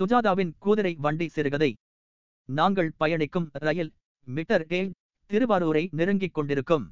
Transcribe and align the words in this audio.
சுஜாதாவின் 0.00 0.52
கூதிரை 0.58 0.90
வண்டி 0.94 1.26
சிறுகதை 1.28 1.68
நாங்கள் 2.48 2.88
பயணிக்கும் 2.96 3.48
ரயில் 3.64 3.90
மீட்டர் 4.26 4.64
ஏழ் 4.68 4.88
திருவாரூரை 5.30 5.82
நெருங்கிக் 5.90 6.34
கொண்டிருக்கும். 6.34 6.84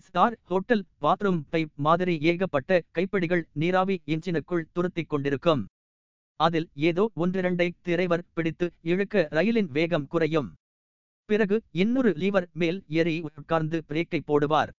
ஸ்டார் 0.00 0.36
ஹோட்டல் 0.42 0.84
பாத்ரூம் 1.00 1.40
பைப் 1.52 1.72
மாதிரி 1.86 2.14
ஏகப்பட்ட 2.30 2.80
கைப்பிடிகள் 2.90 3.44
நீராவி 3.52 3.96
இன்ஜினுக்குள் 4.06 4.68
துருத்திக் 4.74 5.08
கொண்டிருக்கும். 5.08 5.62
அதில் 6.40 6.68
ஏதோ 6.88 7.10
ஒன்றிரண்டை 7.16 7.68
திரைவர் 7.82 8.26
பிடித்து 8.34 8.68
இழுக்க 8.82 9.26
ரயிலின் 9.30 9.70
வேகம் 9.78 10.06
குறையும். 10.06 10.50
பிறகு 11.28 11.58
இன்னொரு 11.82 12.12
லீவர் 12.22 12.50
மேல் 12.52 12.84
ஏறி 12.88 13.16
உட்கார்ந்து 13.20 13.80
பிரேக்கை 13.88 14.22
போடுவார். 14.26 14.72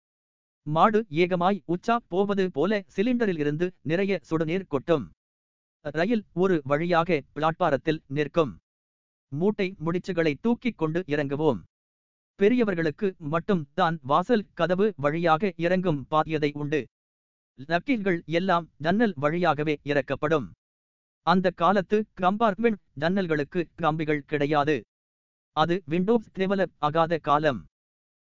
மாடு 0.68 1.05
ஏகமாய் 1.24 1.60
உச்சா 1.66 1.98
போவது 2.08 2.52
போல 2.52 2.84
சிலிண்டரில் 2.96 3.40
இருந்து 3.40 3.68
நிறைய 3.82 4.20
சுடுநீர் 4.30 4.72
கொட்டும். 4.76 5.05
ரயில் 5.86 6.23
ஒரு 6.34 6.62
வழியாக 6.63 7.22
பிளாட்பாரத்தில் 7.36 7.99
நிற்கும். 8.08 8.54
மூட்டை 9.31 9.76
முடிச்சுகளை 9.86 10.34
தூக்கிக் 10.41 10.77
கொண்டு 10.77 11.03
இறங்குவோம். 11.08 11.59
பெரியவர்களுக்கு 12.40 13.08
மட்டும் 13.34 13.63
தான் 13.73 14.00
வாசல் 14.02 14.45
கதவு 14.53 14.94
வழியாக 14.98 15.52
இறங்கும் 15.55 16.02
பாத்தியதை 16.12 16.52
உண்டு. 16.53 16.81
நக்கீல்கள் 17.59 18.20
எல்லாம் 18.26 18.66
ஜன்னல் 18.77 19.13
வழியாகவே 19.16 19.76
இறக்கப்படும். 19.84 20.48
அந்த 21.26 21.48
காலத்து 21.52 21.98
கம்பார்ட்மெண்ட் 22.22 22.81
ஜன்னல்களுக்கு 23.00 23.62
கம்பிகள் 23.75 24.25
கிடையாது. 24.25 24.75
அது 25.55 25.75
விண்டோஸ் 25.86 26.30
டெவலப் 26.36 26.75
ஆகாத 26.78 27.17
காலம். 27.17 27.66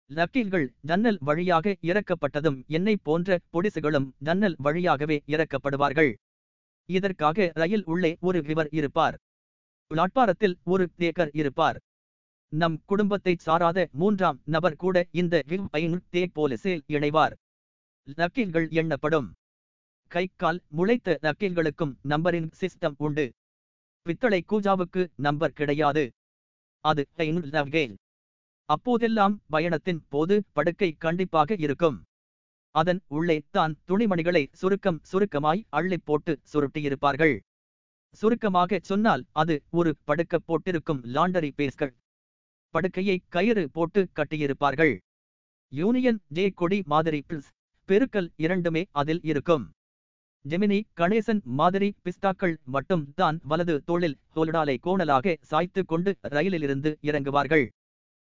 லக்கீல்கள் 0.09 0.67
ஜன்னல் 0.81 1.20
வழியாக 1.22 1.75
இறக்கப்பட்டதும் 1.81 2.58
என்னை 2.67 2.95
போன்ற 3.08 3.38
பொடிசுகளும் 3.53 4.08
ஜன்னல் 4.19 4.56
வழியாகவே 4.58 5.17
இறக்கப்படுவார்கள். 5.28 6.11
இதற்காக 6.98 7.52
ரயில் 7.54 7.86
உள்ளே 7.86 8.12
ஒரு 8.20 8.40
விவர் 8.42 8.70
இருப்பார். 8.80 9.16
பிளாட்பாரத்தில் 9.92 10.56
ஒரு 10.64 10.86
தேக்கர் 10.98 11.31
இருப்பார். 11.34 11.78
நம் 12.54 12.78
குடும்பத்தை 12.86 13.34
சாராத 13.38 13.80
மூன்றாம் 13.92 14.40
நபர் 14.46 14.80
கூட 14.84 14.98
இந்த 15.22 15.36
விவ் 15.48 15.68
தே 16.12 16.23
போலீஸில் 16.36 16.81
இணைவார். 16.88 17.36
நக்கீல்கள் 18.18 18.68
எண்ணப்படும். 18.81 19.28
கை 20.12 20.26
கால் 20.36 20.59
முளைத்த 20.78 21.18
நக்கீல்களுக்கும் 21.22 21.94
நம்பரின் 22.12 22.50
சிஸ்டம் 22.62 22.98
உண்டு. 22.98 23.26
பித்தளை 24.06 24.40
கூஜாவுக்கு 24.50 25.02
நம்பர் 25.16 25.58
கிடையாது. 25.59 26.03
அது 26.86 27.03
ஐநூ 27.16 27.42
நவ்கேல் 27.56 27.96
அப்போதெல்லாம் 28.70 29.36
பயணத்தின் 29.53 30.02
போது 30.09 30.36
படுக்கை 30.52 30.90
கண்டிப்பாக 31.06 31.56
இருக்கும். 31.66 31.98
அதன் 32.75 33.02
உள்ளே 33.17 33.38
தான் 33.52 33.73
துணிமணிகளை 33.89 34.44
சுருக்கம் 34.62 35.00
சுருக்கமாய் 35.12 35.62
அள்ளிப் 35.70 36.06
போட்டு 36.06 36.34
சுருட்டியிருப்பார்கள். 36.52 37.36
சுருக்கமாக 38.22 38.80
சொன்னால் 38.89 39.23
அது 39.42 39.56
ஒரு 39.80 39.92
படுக்க 40.03 40.36
போட்டிருக்கும் 40.39 41.02
லாண்டரி 41.16 41.52
பேஸ்கள். 41.59 41.94
படுக்கையை 42.73 43.17
கயிறு 43.36 43.64
போட்டு 43.75 44.02
கட்டியிருப்பார்கள். 44.20 44.94
யூனியன் 45.72 46.22
ஜே 46.38 46.45
கொடி 46.62 46.80
மாதிரி 46.94 47.20
பில்ஸ் 47.30 47.52
பெருக்கல் 47.90 48.30
இரண்டுமே 48.45 48.84
அதில் 48.92 49.22
இருக்கும். 49.23 49.66
ஜெமினி 50.45 50.80
கணேசன் 51.00 51.42
மாதிரி 51.59 51.88
பிஸ்தாக்கள் 52.03 52.56
மட்டும் 52.75 53.03
தான் 53.14 53.38
வலது 53.52 53.75
தோளில் 53.90 54.17
தோலடாலை 54.36 54.75
கோணலாக 54.86 55.36
சாய்த்து 55.42 55.81
கொண்டு 55.86 56.12
ரயிலிலிருந்து 56.36 56.92
இறங்குவார்கள். 57.09 57.66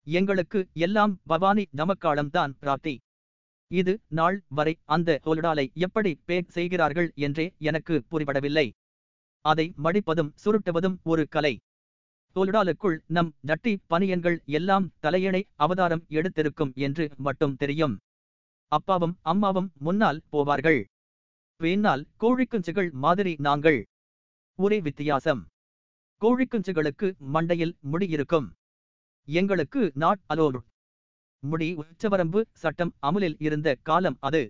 எங்களுக்கு 0.06 0.60
எல்லாம் 0.86 1.14
பவானி 1.30 1.64
நமக்காலம்தான் 1.80 2.54
பிராப்தி. 2.62 2.94
இது 3.80 3.92
நாள் 4.18 4.36
வரை 4.48 4.74
அந்த 4.84 5.10
ஹோல்டாலை 5.24 5.64
எப்படி 5.84 6.10
பேக் 6.24 6.48
செய்கிறார்கள் 6.48 7.08
என்றே 7.16 7.46
எனக்கு 7.58 7.94
புரிபடவில்லை. 8.10 8.66
அதை 9.44 9.66
மடிப்பதும் 9.84 10.32
சுருட்டுவதும் 10.44 10.96
ஒரு 11.02 11.22
கலை. 11.28 11.54
தோல்டாலுக்குள் 12.36 12.96
நம் 13.06 13.30
நட்டி 13.46 13.72
பனியன்கள் 13.90 14.38
எல்லாம் 14.58 14.86
தலையணை 15.00 15.42
அவதாரம் 15.56 16.04
எடுத்திருக்கும் 16.10 16.72
என்று 16.86 17.04
மட்டும் 17.16 17.56
தெரியும். 17.56 17.94
அப்பாவும் 18.72 19.14
அம்மாவும் 19.22 19.70
முன்னால் 19.78 20.20
போவார்கள். 20.32 20.80
பின்னால் 21.60 22.04
கோழிக்குஞ்சுகள் 22.20 22.90
மாதிரி 23.04 23.32
நாங்கள். 23.38 23.80
ஒரே 24.58 24.78
வித்தியாசம். 24.80 25.42
கோழிக்குஞ்சுகளுக்கு 26.22 27.06
மண்டையில் 27.34 27.74
முடியிருக்கும் 27.92 28.48
எங்களுக்கு 29.28 29.82
நாட் 29.94 30.22
அலோடு. 30.26 30.60
முடி 31.42 31.68
உச்சவரம்பு 31.76 32.40
சட்டம் 32.52 32.92
அமுலில் 32.98 33.36
இருந்த 33.38 33.68
காலம் 33.82 34.18
அது. 34.20 34.42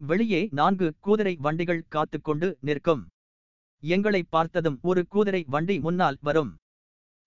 வெளியே 0.00 0.40
நான்கு 0.52 0.86
கூதிரை 1.00 1.34
வண்டிகள் 1.36 1.86
காத்துக்கொண்டு 1.88 2.48
நிற்கும். 2.60 3.02
எங்களை 3.82 4.22
பார்த்ததும் 4.28 4.78
ஒரு 4.82 5.02
கூதிரை 5.08 5.42
வண்டி 5.48 5.76
முன்னால் 5.78 6.18
வரும். 6.22 6.50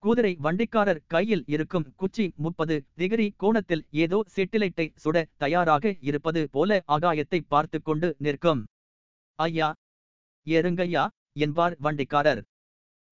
கூதிரை 0.03 0.31
வண்டிக்காரர் 0.41 1.01
கையில் 1.07 1.43
இருக்கும் 1.47 1.87
குச்சி 1.95 2.25
முப்பது 2.35 2.75
டிகிரி 2.95 3.27
கோணத்தில் 3.37 3.83
ஏதோ 3.95 4.19
செட்டிலைட்டை 4.35 4.87
சுட 5.03 5.17
தயாராக 5.37 5.93
இருப்பது 6.01 6.41
போல 6.49 6.79
ஆகாயத்தை 6.87 7.39
பார்த்து 7.47 7.79
கொண்டு 7.81 8.09
நிற்கும். 8.17 8.61
ஐயா! 9.39 9.69
ஏறுங்கய்யா! 10.47 11.03
என்பார் 11.37 11.75
வண்டிக்காரர். 11.83 12.41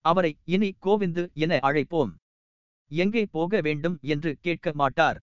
அவரை 0.05 0.31
இனி 0.45 0.69
கோவிந்து 0.81 1.23
என 1.35 1.59
அழைப்போம். 1.63 2.11
எங்கே 2.91 3.25
போக 3.31 3.61
வேண்டும் 3.61 3.97
என்று 4.05 4.31
கேட்க 4.41 4.71
மாட்டார். 4.73 5.19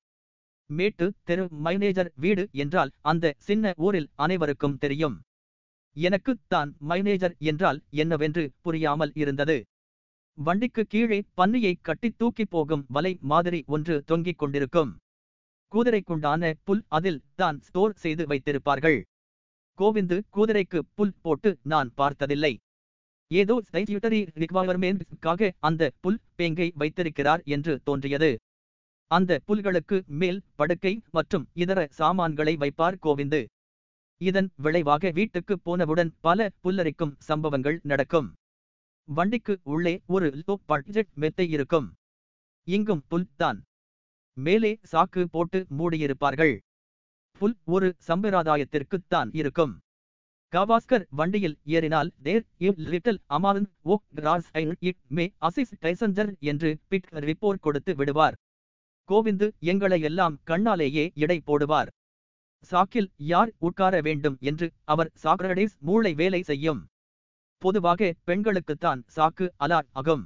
மேட்டு 0.70 1.06
தெரு 1.24 1.44
மைனேஜர் 1.66 2.10
வீடு 2.14 2.44
என்றால் 2.62 2.90
அந்த 3.10 3.34
சின்ன 3.46 3.72
ஊரில் 3.76 4.08
அனைவருக்கும் 4.16 4.78
தெரியும். 4.78 5.16
எனக்கு 5.96 6.32
தான் 6.48 6.70
மைனேஜர் 6.90 7.34
என்றால் 7.50 7.78
என்னவென்று 8.02 8.44
புரியாமல் 8.62 9.12
இருந்தது. 9.14 9.58
வண்டிக்கு 10.38 10.82
கீழே 10.86 11.18
பன்னியை 11.40 11.74
கட்டி 11.80 12.08
தூக்கி 12.16 12.44
போகும் 12.44 12.84
வலை 12.88 13.12
மாதிரி 13.30 13.60
ஒன்று 13.66 13.94
தொங்கிக் 14.04 14.38
கொண்டிருக்கும். 14.38 14.90
குதிரைக்குண்டான 15.72 16.52
புல் 16.66 16.82
அதில் 16.88 17.20
தான் 17.34 17.56
ஸ்டோர் 17.60 17.94
செய்து 18.02 18.24
வைத்திருப்பார்கள். 18.26 18.98
கோவிந்து 19.78 20.16
குதிரைக்கு 20.36 20.80
புல் 20.94 21.16
போட்டு 21.22 21.50
நான் 21.62 21.90
பார்த்ததில்லை. 21.94 22.52
ஏதோ 23.30 23.54
ஸ்டைட்யூட்டரி 23.66 24.20
ரிக்வயர்மெண்ட்காக 24.42 25.50
அந்த 25.68 25.90
புல் 26.00 26.20
பேங்கை 26.38 26.68
வைத்திருக்கிறார் 26.74 27.42
என்று 27.46 27.72
தோன்றியது. 27.88 28.30
அந்த 29.16 29.32
புல்களுக்கு 29.48 29.96
மேல் 30.20 30.40
படுக்கை 30.58 30.92
மற்றும் 31.16 31.44
இதர 31.62 31.80
சாமான்களை 31.98 32.54
வைப்பார் 32.62 32.98
கோவிந்து. 33.04 33.40
இதன் 34.20 34.48
விளைவாக 34.64 35.10
வீட்டுக்கு 35.18 35.54
போனவுடன் 35.66 36.10
பல 36.26 36.48
புல்லரிக்கும் 36.62 37.14
சம்பவங்கள் 37.28 37.78
நடக்கும். 37.90 38.28
வண்டிக்கு 39.08 39.54
உள்ளே 39.74 39.94
ஒரு 40.14 40.26
லோ 40.46 40.54
பட்ஜெட் 40.70 41.12
மெத்தை 41.22 41.46
இருக்கும். 41.56 41.86
இங்கும் 42.68 43.02
புல் 43.10 43.28
தான். 43.42 43.60
மேலே 44.36 44.72
சாக்கு 44.92 45.22
போட்டு 45.34 45.60
மூடியிருப்பார்கள். 45.78 46.54
புல் 47.40 47.56
ஒரு 47.76 47.88
சம்பிரதாயத்திற்குத்தான் 48.08 49.30
இருக்கும். 49.40 49.72
கவாஸ்கர் 50.52 51.06
வண்டியில் 51.18 51.56
ஏறினால் 51.76 52.10
தேர் 52.26 52.44
இவ் 52.66 52.78
லிட்டில் 52.92 53.20
அமான் 53.36 53.66
ஓக் 53.94 54.06
ராஸ் 54.26 54.50
இட் 54.90 55.00
மே 55.16 55.26
அசிஸ் 55.48 55.74
டைசஞ்சர் 55.84 56.30
என்று 56.50 56.70
பிட் 56.90 57.08
ரிப்போர்ட் 57.28 57.64
கொடுத்து 57.66 57.94
விடுவார். 58.00 58.36
கோவிந்து 59.08 59.46
எங்களை 59.58 60.00
எல்லாம் 60.00 60.38
கண்ணாலேயே 60.46 61.04
இடை 61.14 61.38
போடுவார். 61.46 61.90
சாக்கில் 62.70 63.10
யார் 63.16 63.52
உட்கார 63.58 64.00
வேண்டும் 64.00 64.36
என்று 64.40 64.66
அவர் 64.84 65.10
சாக்ரடேஸ் 65.22 65.76
மூளை 65.78 66.14
வேலை 66.14 66.42
செய்யும். 66.42 66.86
பொதுவாக 67.62 68.14
பெண்களுக்குத்தான் 68.26 69.00
சாக்கு 69.16 69.46
அலாட் 69.60 69.88
ஆகும் 69.92 70.24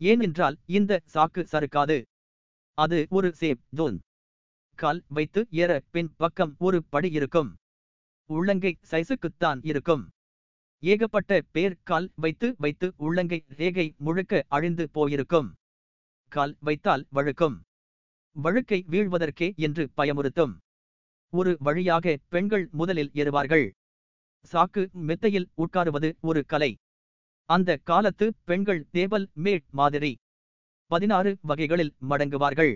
ஏனென்றால் 0.00 0.56
இந்த 0.66 1.00
சாக்கு 1.14 1.42
சறுக்காது. 1.52 1.98
அது 2.78 3.06
ஒரு 3.10 3.28
சேப் 3.40 3.62
ஜோன். 3.68 3.98
கால் 4.78 5.00
வைத்து 5.08 5.40
ஏற 5.50 5.72
பின் 5.90 6.10
பக்கம் 6.16 6.54
ஒரு 6.58 6.78
படி 6.88 7.10
இருக்கும். 7.10 7.50
உள்ளங்கை 8.30 8.72
சைசுக்குத்தான் 8.90 9.60
இருக்கும். 9.62 10.04
ஏகப்பட்ட 10.82 11.40
பேர் 11.50 11.76
கால் 11.82 12.08
வைத்து 12.14 12.54
வைத்து 12.58 12.92
உள்ளங்கை 12.96 13.44
ரேகை 13.60 13.86
முழுக்க 13.98 14.44
அழிந்து 14.48 14.90
போயிருக்கும். 14.90 15.48
கால் 16.32 16.56
வைத்தால் 16.60 17.06
வழுக்கும். 17.14 17.56
வழுக்கை 18.44 18.78
வீழ்வதற்கே 18.90 19.48
என்று 19.56 19.84
பயமுறுத்தும். 19.96 20.54
ஒரு 21.32 21.56
வழியாக 21.60 22.16
பெண்கள் 22.28 22.68
முதலில் 22.72 23.10
ஏறுவார்கள். 23.14 23.66
சாக்கு 24.52 24.82
மெத்தையில் 25.06 25.48
உட்காருவது 25.56 26.08
ஒரு 26.20 26.44
கலை. 26.46 26.70
அந்த 27.48 27.78
காலத்து 27.84 28.26
பெண்கள் 28.44 28.86
தேவல் 28.90 29.26
மேட் 29.44 29.66
மாதிரி. 29.70 30.12
பதினாறு 30.90 31.30
வகைகளில் 31.40 31.94
மடங்குவார்கள். 32.10 32.74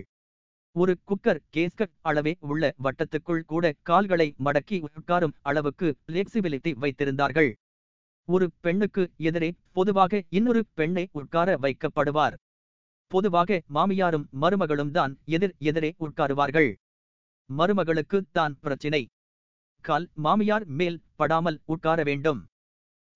ஒரு 0.75 0.93
குக்கர் 1.05 1.41
கேஸ்கட் 1.53 1.95
அளவே 2.01 2.33
உள்ள 2.39 2.73
வட்டத்துக்குள் 2.83 3.43
கூட 3.45 3.73
கால்களை 3.81 4.27
மடக்கி 4.45 4.85
உட்காரும் 4.89 5.35
அளவுக்கு 5.41 5.87
பிளெக்சிபிலிட்டி 6.07 6.71
வைத்திருந்தார்கள். 6.83 7.51
ஒரு 8.27 8.45
பெண்ணுக்கு 8.59 9.03
எதிரே 9.17 9.49
பொதுவாக 9.71 10.23
இன்னொரு 10.29 10.61
பெண்ணை 10.73 11.09
உட்கார 11.11 11.57
வைக்கப்படுவார். 11.61 12.35
பொதுவாக 13.13 13.59
மாமியாரும் 13.75 14.25
மருமகளும் 14.41 14.91
தான் 14.97 15.13
எதிர் 15.35 15.55
எதிரே 15.69 15.89
உட்காருவார்கள். 16.05 16.69
மருமகளுக்கு 17.49 18.17
தான் 18.37 18.53
பிரச்சினை. 18.63 19.03
கால் 19.85 20.05
மாமியார் 20.25 20.65
மேல் 20.79 20.97
படாமல் 21.19 21.57
உட்கார 21.73 21.99
வேண்டும். 22.09 22.41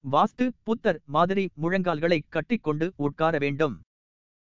வாஸ்து 0.03 0.45
புத்தர் 0.67 0.99
மாதிரி 1.15 1.43
முழங்கால்களை 1.63 2.19
கட்டிக்கொண்டு 2.35 2.87
உட்கார 3.05 3.37
வேண்டும். 3.43 3.75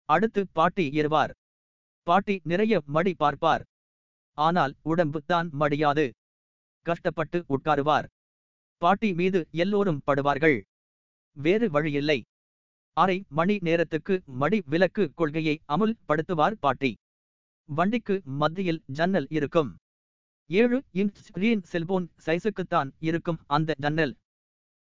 அடுத்து 0.09 0.41
பாட்டி 0.57 0.85
ஏறுவார். 0.99 1.33
பாட்டி 2.07 2.35
நிறைய 2.51 2.75
மடி 2.95 3.13
பார்ப்பார். 3.13 3.63
ஆனால் 4.37 4.73
உடம்பு 4.91 5.19
தான் 5.31 5.47
மடியாது. 5.61 6.05
கஷ்டப்பட்டு 6.85 7.39
உட்காருவார். 7.55 8.07
பாட்டி 8.81 9.09
மீது 9.13 9.39
எல்லோரும் 9.63 10.01
படுவார்கள். 10.07 10.57
வேறு 11.37 11.65
வழியில்லை. 11.71 12.19
அரை 13.01 13.17
மணி 13.37 13.55
நேரத்துக்கு 13.67 14.15
மடி 14.41 14.59
விலக்கு 14.71 15.03
கொள்கையை 15.19 15.55
அமுல் 15.73 15.95
படுத்துவார் 16.07 16.57
பாட்டி. 16.63 16.91
வண்டிக்கு 17.69 18.15
மத்தியில் 18.41 18.81
ஜன்னல் 18.97 19.27
இருக்கும். 19.37 19.69
ஏழு 20.49 20.77
இன்ச் 21.01 21.19
ஸ்கிரீன் 21.25 21.63
செல்போன் 21.71 22.07
சைஸுக்குத்தான் 22.25 22.89
இருக்கும் 23.09 23.39
அந்த 23.55 23.75
ஜன்னல். 23.83 24.13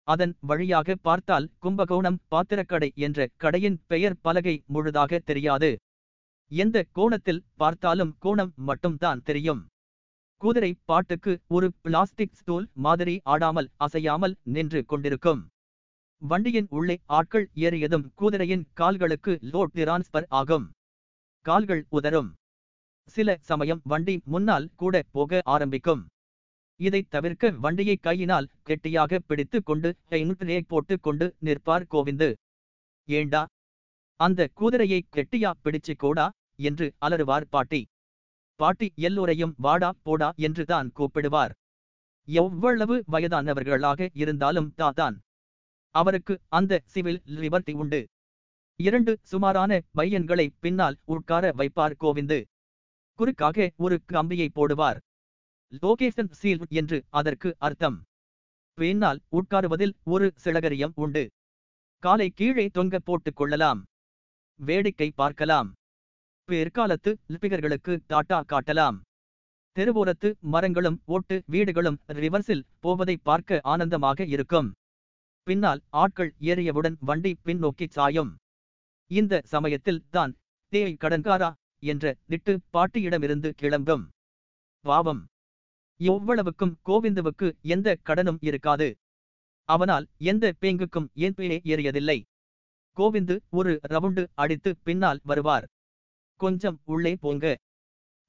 அதன் 0.08 0.34
வழியாக 0.49 0.96
பார்த்தால் 1.06 1.46
கும்பகோணம் 1.64 2.19
பாத்திரக்கடை 2.32 2.90
என்ற 3.06 3.28
கடையின் 3.43 3.78
பெயர் 3.90 4.19
பலகை 4.26 4.56
முழுதாக 4.75 5.20
தெரியாது. 5.31 5.70
எந்த 6.50 6.76
கோணத்தில் 6.99 7.44
பார்த்தாலும் 7.61 8.12
கோணம் 8.25 8.52
மட்டும்தான் 8.69 9.22
தெரியும். 9.31 9.62
குதிரை 10.43 10.70
பாட்டுக்கு 10.90 11.32
ஒரு 11.56 11.69
பிளாஸ்டிக் 11.82 12.37
ஸ்டூல் 12.40 12.66
மாதிரி 12.87 13.14
ஆடாமல் 13.34 13.70
அசையாமல் 13.87 14.34
நின்று 14.55 14.81
கொண்டிருக்கும். 14.90 15.43
வண்டியின் 16.22 16.69
உள்ளே 16.69 16.94
ஆட்கள் 17.16 17.46
ஏறியதும் 17.55 18.05
குதிரையின் 18.14 18.64
கால்களுக்கு 18.75 19.32
லோட் 19.52 19.72
டிரான்ஸ்பர் 19.75 20.26
ஆகும். 20.28 20.66
கால்கள் 21.46 21.82
உதரும் 21.88 22.31
சில 23.14 23.37
சமயம் 23.40 23.81
வண்டி 23.84 24.14
முன்னால் 24.25 24.66
கூட 24.76 25.02
போக 25.11 25.40
ஆரம்பிக்கும். 25.44 26.02
இதை 26.81 27.00
தவிர்க்க 27.14 27.50
வண்டியை 27.64 27.96
கையினால் 27.96 28.49
கெட்டியாக 28.62 29.19
பிடித்து 29.26 29.58
கொண்டு 29.62 29.90
பிரேக் 30.11 30.70
போட்டு 30.72 30.94
கொண்டு 31.00 31.26
நிற்பார் 31.38 31.87
கோவிந்து. 31.90 32.28
ஏண்டா? 33.08 33.43
அந்த 34.20 34.49
குதிரையை 34.55 35.00
கெட்டியா 35.16 35.52
பிடிச்சு 35.64 35.94
கூடா 35.96 36.26
என்று 36.69 36.88
அலறுவார் 37.06 37.49
பாட்டி. 37.49 37.82
பாட்டி 38.61 38.88
எல்லோரையும் 39.08 39.55
வாடா 39.58 39.93
போடா 40.02 40.31
என்று 40.46 40.64
தான் 40.64 40.90
கூப்பிடுவார். 40.96 41.55
எவ்வளவு 42.28 42.96
வயதானவர்களாக 43.12 44.08
இருந்தாலும் 44.22 44.72
தாதான். 44.75 45.16
அவருக்கு 45.94 46.35
அந்த 46.49 46.81
சிவில் 46.85 47.23
லிபர்ட்டி 47.41 47.75
உண்டு. 47.75 48.00
இரண்டு 48.81 49.12
சுமாரான 49.23 49.73
பையன்களை 49.91 50.46
பின்னால் 50.61 50.96
உட்கார 51.05 51.52
வைப்பார் 51.58 51.96
கோவிந்து. 52.00 52.38
குறுக்காக 53.19 53.67
ஒரு 53.76 53.96
கம்பியை 54.05 54.49
போடுவார். 54.55 54.99
லோகேசன் 55.82 56.32
சீல் 56.41 56.64
என்று 56.70 56.99
அதற்கு 57.11 57.50
அர்த்தம். 57.58 57.99
பின்னால் 58.79 59.20
உட்காருவதில் 59.32 59.94
ஒரு 60.05 60.26
சிலகரியம் 60.37 60.94
உண்டு. 60.94 61.25
காலை 62.02 62.29
கீழே 62.31 62.67
தொங்க 62.69 62.99
போட்டுக் 62.99 63.37
கொள்ளலாம். 63.37 63.81
வேடிக்கை 64.61 65.08
பார்க்கலாம். 65.14 65.69
பிற்காலத்து 66.49 67.12
லிபிகர்களுக்கு 67.29 67.94
தாட்டா 68.08 68.38
காட்டலாம். 68.44 68.99
தெருவோரத்து 69.76 70.29
மரங்களும் 70.55 70.99
ஓட்டு 71.05 71.37
வீடுகளும் 71.47 72.00
ரிவர்ஸில் 72.20 72.67
போவதை 72.79 73.17
பார்க்க 73.23 73.61
ஆனந்தமாக 73.62 74.26
இருக்கும். 74.26 74.69
பின்னால் 75.46 75.81
ஆட்கள் 76.02 76.31
ஏறியவுடன் 76.50 76.96
வண்டி 77.00 77.32
பின்னோக்கி 77.44 77.87
சாயும். 77.96 78.32
இந்த 79.11 79.41
சமயத்தில் 79.44 80.05
தான் 80.11 80.32
தேய் 80.73 81.00
கடன்காரா 81.00 81.50
என்ற 81.82 82.14
திட்டு 82.29 82.52
பாட்டியிடமிருந்து 82.73 83.49
கிளம்பும். 83.61 84.05
பாவம். 84.85 85.23
எவ்வளவுக்கும் 86.00 86.75
கோவிந்துவுக்கு 86.87 87.49
எந்த 87.75 87.88
கடனும் 88.08 88.41
இருக்காது. 88.41 88.88
அவனால் 89.69 90.06
எந்த 90.31 90.44
பேங்குக்கும் 90.61 91.08
ஏன் 91.25 91.35
பேயே 91.35 91.58
ஏறியதில்லை. 91.64 92.19
கோவிந்து 92.97 93.37
ஒரு 93.50 93.73
ரவுண்டு 93.88 94.23
அடித்து 94.35 94.70
பின்னால் 94.82 95.20
வருவார். 95.25 95.67
கொஞ்சம் 96.40 96.79
உள்ளே 96.85 97.12
போங்க. 97.20 97.55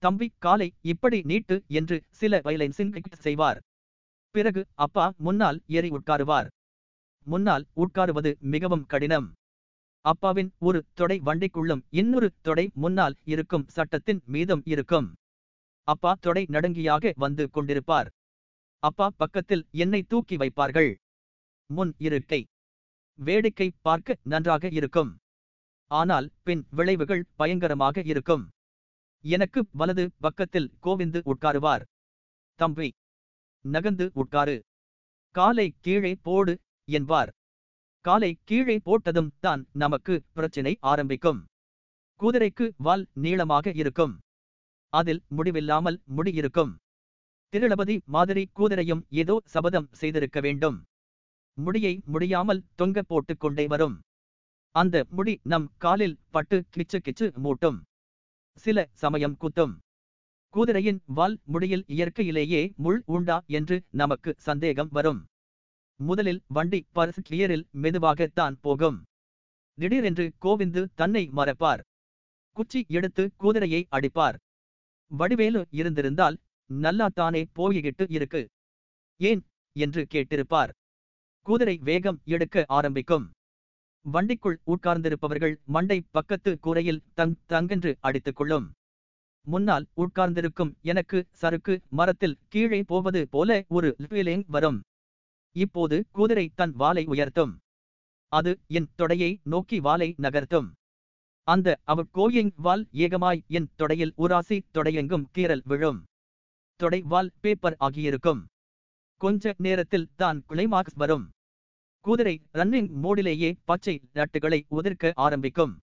தம்பி 0.04 0.28
காலை 0.38 0.70
இப்படி 0.82 1.20
நீட்டு 1.22 1.56
என்று 1.68 1.98
சில 2.10 2.42
வயலைன்ஸின் 2.46 2.94
செய்வார். 3.26 3.60
பிறகு 4.36 4.62
அப்பா 4.86 5.06
முன்னால் 5.18 5.60
ஏறி 5.68 5.90
உட்காருவார். 5.90 6.48
முன்னால் 7.26 7.66
உட்காருவது 7.76 8.32
மிகவும் 8.54 8.86
கடினம். 8.86 9.28
அப்பாவின் 10.06 10.50
ஒரு 10.60 10.80
தொடை 10.94 11.18
வண்டிக்குள்ளும் 11.20 11.84
இன்னொரு 11.90 12.28
தொடை 12.42 12.66
முன்னால் 12.74 13.16
இருக்கும் 13.34 13.66
சட்டத்தின் 13.68 14.22
மீதம் 14.26 14.64
இருக்கும். 14.66 15.08
அப்பா 15.88 16.12
தொடை 16.20 16.44
நடுங்கியாக 16.50 17.14
வந்து 17.16 17.44
கொண்டிருப்பார். 17.54 18.10
அப்பா 18.84 19.08
பக்கத்தில் 19.18 19.64
என்னை 19.84 20.02
தூக்கி 20.04 20.36
வைப்பார்கள். 20.38 20.92
முன் 21.70 21.92
இருக்கை. 21.98 22.42
வேடிக்கை 23.20 23.68
பார்க்க 23.82 24.18
நன்றாக 24.24 24.70
இருக்கும். 24.72 25.12
ஆனால் 25.92 26.28
பின் 26.44 26.64
விளைவுகள் 26.70 27.24
பயங்கரமாக 27.36 28.04
இருக்கும். 28.12 28.44
எனக்கு 29.24 29.60
வலது 29.72 30.06
பக்கத்தில் 30.20 30.72
கோவிந்து 30.84 31.20
உட்காருவார். 31.32 31.84
தம்பி 32.60 32.90
நகந்து 33.66 34.06
உட்காரு. 34.22 34.58
காலை 35.36 35.68
கீழே 35.86 36.12
போடு 36.22 36.54
என்பார். 36.88 37.32
காலை 38.06 38.32
கீழே 38.44 38.78
போட்டதும் 38.86 39.32
தான் 39.40 39.62
நமக்கு 39.74 40.24
பிரச்சினை 40.34 40.74
ஆரம்பிக்கும். 40.80 41.40
குதிரைக்கு 42.20 42.66
வால் 42.78 43.06
நீளமாக 43.14 43.72
இருக்கும். 43.76 44.14
அதில் 44.94 45.22
முடிவில்லாமல் 45.28 46.02
முடியிருக்கும். 46.18 46.74
திருளபதி 47.54 47.96
மாதிரி 48.06 48.44
கூதிரையும் 48.56 49.04
ஏதோ 49.10 49.42
சபதம் 49.46 49.90
செய்திருக்க 49.92 50.40
வேண்டும். 50.40 50.78
முடியை 51.58 52.02
முடியாமல் 52.06 52.66
தொங்க 52.76 53.02
போட்டுக் 53.02 53.40
கொண்டே 53.40 53.68
வரும். 53.68 54.02
அந்த 54.76 55.06
முடி 55.10 55.40
நம் 55.44 55.68
காலில் 55.78 56.18
பட்டு 56.30 56.58
கிச்சு 56.76 56.98
கிச்சு 57.00 57.28
மூட்டும். 57.44 57.78
சில 58.54 58.88
சமயம் 58.94 59.38
குத்தும். 59.42 59.74
குதிரையின் 60.54 61.00
வால் 61.06 61.38
முடியில் 61.44 61.86
இயற்கையிலேயே 61.88 62.62
முள் 62.76 63.00
உண்டா 63.06 63.38
என்று 63.48 63.78
நமக்கு 63.90 64.34
சந்தேகம் 64.38 64.92
வரும். 64.92 65.22
முதலில் 66.00 66.42
வண்டி 66.48 66.86
பர்ஸ் 66.96 67.20
கிளியரில் 67.30 67.64
மெதுவாகத்தான் 67.74 68.56
போகும். 68.62 69.04
திடீரென்று 69.74 70.34
கோவிந்து 70.42 70.86
தன்னை 70.96 71.30
மறப்பார். 71.32 71.82
குச்சி 72.52 72.86
எடுத்து 72.88 73.32
குதிரையை 73.36 73.88
அடிப்பார். 73.92 74.36
வடிவேலு 75.08 75.66
இருந்திருந்தால் 75.70 76.38
நல்லாத்தானே 76.74 77.46
போய்கிட்டு 77.56 78.06
இருக்கு. 78.10 78.48
ஏன்? 79.18 79.46
என்று 79.72 80.08
கேட்டிருப்பார். 80.14 80.70
குதிரை 81.42 81.78
வேகம் 81.78 82.22
எடுக்க 82.26 82.66
ஆரம்பிக்கும். 82.68 83.32
வண்டிக்குள் 84.14 84.58
உட்கார்ந்திருப்பவர்கள் 84.68 85.56
மண்டை 85.66 86.06
பக்கத்து 86.12 86.60
கூரையில் 86.60 87.04
தங் 87.18 87.36
தங்கென்று 87.50 87.96
அடித்துக் 88.00 88.36
கொள்ளும் 88.36 88.72
முன்னால் 89.42 89.88
உட்கார்ந்திருக்கும் 89.94 90.76
எனக்கு 90.82 91.28
சறுக்கு 91.32 91.82
மரத்தில் 91.90 92.38
கீழே 92.48 92.84
போவது 92.84 93.28
போல 93.30 93.66
ஒரு 93.68 93.96
ஃபீலிங் 94.02 94.44
வரும். 94.48 94.82
இப்போது 95.64 95.98
குதிரை 96.18 96.46
தன் 96.60 96.74
வாலை 96.82 97.04
உயர்த்தும். 97.14 97.54
அது 98.32 98.52
என் 98.78 98.90
தொடையை 98.98 99.32
நோக்கி 99.44 99.78
வாலை 99.80 100.10
நகர்த்தும். 100.26 100.68
அந்த 101.48 101.68
அவ 101.84 102.04
கோயிங் 102.18 102.52
வால் 102.66 102.84
ஏகமாய் 103.04 103.42
என் 103.58 103.70
தொடையில் 103.80 104.14
உராசி 104.18 104.58
தொடையெங்கும் 104.76 105.26
கீறல் 105.36 105.64
விழும். 105.64 106.00
தொடை 106.80 107.00
வால் 107.12 107.32
பேப்பர் 107.42 107.78
ஆகியிருக்கும். 107.80 108.42
கொஞ்ச 109.22 109.54
நேரத்தில் 109.66 110.10
தான் 110.16 110.40
கிளைமாக்ஸ் 110.50 110.98
வரும். 111.02 111.26
குதிரை 112.06 112.36
ரன்னிங் 112.54 112.90
மோடிலேயே 113.04 113.50
பச்சை 113.64 113.96
நட்டுகளை 114.14 114.60
உதிர்க்க 114.70 115.14
ஆரம்பிக்கும். 115.26 115.74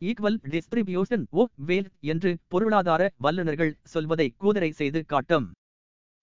ஈக்குவல் 0.00 0.38
டிஸ்ட்ரிபியூஷன் 0.52 1.24
ஓ 1.40 1.44
வேல் 1.68 1.90
என்று 2.12 2.30
பொருளாதார 2.48 3.02
வல்லுநர்கள் 3.16 3.74
சொல்வதை 3.92 4.28
குதிரை 4.44 4.70
செய்து 4.80 5.02
காட்டும். 5.12 5.46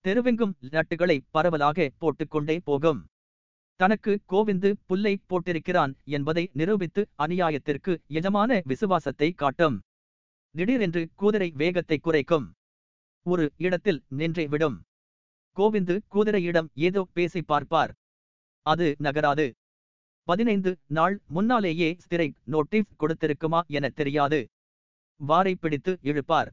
தெருவெங்கும் 0.06 0.54
லட்டுகளை 0.72 1.18
பரவலாக 1.30 1.88
போட்டுக்கொண்டே 1.98 2.56
போகும். 2.64 3.02
தனக்கு 3.80 4.12
கோவிந்து 4.30 4.70
புல்லை 4.86 5.14
போட்டிருக்கிறான் 5.30 5.94
என்பதை 6.06 6.44
நிரூபித்து 6.54 7.02
அநியாயத்திற்கு 7.18 7.94
எஜமான 8.10 8.60
விசுவாசத்தை 8.64 9.30
காட்டும். 9.32 9.78
திடீரென்று 10.56 11.02
குதிரை 11.16 11.50
வேகத்தை 11.62 11.98
குறைக்கும். 11.98 12.48
ஒரு 13.26 13.46
இடத்தில் 13.58 14.04
நின்றே 14.20 14.46
விடும். 14.48 14.78
கோவிந்து 15.58 15.96
குதிரையிடம் 16.08 16.70
ஏதோ 16.88 17.02
பேசி 17.14 17.42
பார்ப்பார். 17.42 17.94
அது 18.66 18.88
நகராது. 19.00 19.48
பதினைந்து 20.28 20.72
நாள் 20.88 21.16
முன்னாலேயே 21.28 21.90
ஸ்திரை 22.00 22.28
நோட்டீஸ் 22.44 22.92
கொடுத்திருக்குமா 23.00 23.62
என 23.68 23.90
தெரியாது. 23.90 24.42
வாரை 25.20 25.54
பிடித்து 25.54 25.94
இழுப்பார். 26.04 26.50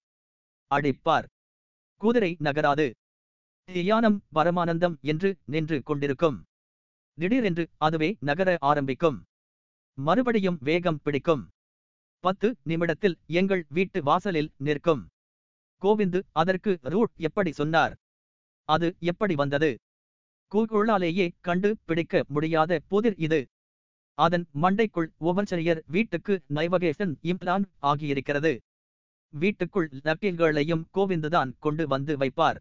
அடிப்பார். 0.70 1.26
குதிரை 2.00 2.36
நகராது. 2.40 2.86
தியானம் 3.72 4.18
பரமானந்தம் 4.34 4.94
என்று 5.00 5.30
நின்று 5.44 5.76
கொண்டிருக்கும். 5.82 6.37
திடீரென்று 7.18 7.64
அதுவே 7.76 8.08
நகர 8.20 8.50
ஆரம்பிக்கும். 8.60 9.18
மறுபடியும் 9.98 10.58
வேகம் 10.60 11.00
பிடிக்கும். 11.02 11.42
பத்து 12.25 12.48
நிமிடத்தில் 12.62 13.16
எங்கள் 13.26 13.62
வீட்டு 13.68 14.02
வாசலில் 14.02 14.50
நிற்கும். 14.56 15.02
கோவிந்து 15.82 16.20
அதற்கு 16.32 16.78
ரூட் 16.82 17.12
எப்படி 17.16 17.52
சொன்னார்? 17.52 17.94
அது 18.68 18.88
எப்படி 19.00 19.34
வந்தது? 19.34 19.70
கூகுளாலேயே 20.52 21.26
கண்டு 21.40 21.70
பிடிக்க 21.84 22.25
முடியாத 22.28 22.80
புதிர் 22.88 23.16
இது. 23.16 23.40
அதன் 24.18 24.46
மண்டைக்குள் 24.62 25.10
உபச்சரியர் 25.20 25.82
வீட்டுக்கு 25.87 26.34
நைவகேஷன் 26.54 27.12
இம்ப்ளான் 27.22 27.66
ஆகியிருக்கிறது. 27.82 28.52
வீட்டுக்குள் 29.34 29.88
லக்கீல்களையும் 30.04 30.84
கோவிந்துதான் 30.94 31.52
கொண்டு 31.58 31.87
வந்து 31.87 32.16
வைப்பார். 32.16 32.58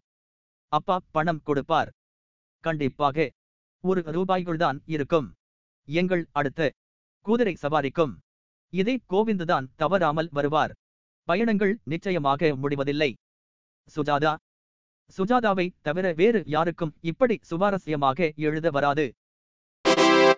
அப்பா 0.68 1.00
பணம் 1.10 1.42
கொடுப்பார். 1.42 1.90
கண்டிப்பாக 2.60 3.30
ஒரு 3.80 4.00
ரூபாய்கள்தான் 4.00 4.78
இருக்கும். 4.84 5.34
எங்கள் 5.88 6.26
அடுத்து 6.32 6.74
குதிரை 7.20 7.56
சவாரிக்கும். 7.62 8.14
இதே 8.72 9.00
கோவிந்துதான் 9.08 9.66
தவறாமல் 9.76 10.28
வருவார். 10.30 10.74
பயணங்கள் 11.24 11.78
நிச்சயமாக 11.84 12.56
முடிவதில்லை. 12.56 13.16
சுஜாதா 13.96 14.36
சுஜாதாவை 15.16 15.70
தவிர 15.80 16.12
வேறு 16.12 16.42
யாருக்கும் 16.46 16.94
இப்படி 17.00 17.38
சுவாரஸ்யமாக 17.50 18.34
எழுத 18.36 18.70
வராது. 18.70 19.14